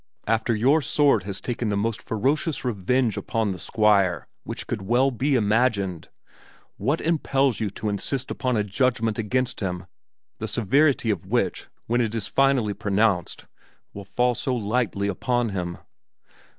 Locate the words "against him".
9.19-9.85